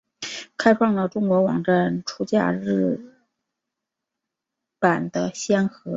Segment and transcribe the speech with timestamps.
[0.57, 2.99] 开创了中国网站出假日
[4.79, 5.89] 版的先河。